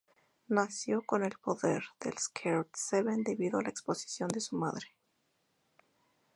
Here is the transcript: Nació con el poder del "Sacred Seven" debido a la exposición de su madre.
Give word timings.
Nació 0.47 1.03
con 1.05 1.23
el 1.23 1.35
poder 1.37 1.83
del 1.99 2.17
"Sacred 2.17 2.65
Seven" 2.73 3.23
debido 3.23 3.59
a 3.59 3.61
la 3.61 3.69
exposición 3.69 4.29
de 4.29 4.39
su 4.39 4.55
madre. 4.55 4.95